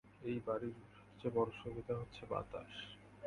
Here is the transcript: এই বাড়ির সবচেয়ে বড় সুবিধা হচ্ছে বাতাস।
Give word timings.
এই 0.21 0.37
বাড়ির 0.45 0.75
সবচেয়ে 0.91 1.35
বড় 1.35 1.49
সুবিধা 1.61 1.93
হচ্ছে 1.97 2.21
বাতাস। 2.29 2.71